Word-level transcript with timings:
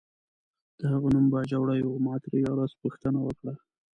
د 0.79 0.81
هغه 0.93 1.07
نوم 1.13 1.25
باجوړی 1.33 1.79
و، 1.83 1.91
ما 2.05 2.15
ترې 2.23 2.37
یوه 2.45 2.53
ورځ 2.57 2.71
پوښتنه 2.83 3.19
وکړه. 3.23 3.53